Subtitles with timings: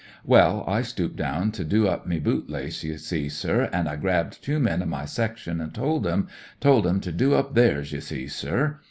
[0.25, 3.97] Well, I stooped down to do up me boot lace, ye see, sir, an' I
[3.97, 6.27] grabbed two men o' my section, an' told 'em—
[6.59, 8.79] ^told 'em to do up theirs, ye see, sir.